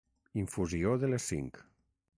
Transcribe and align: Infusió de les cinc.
Infusió 0.43 0.95
de 1.05 1.11
les 1.13 1.29
cinc. 1.35 1.63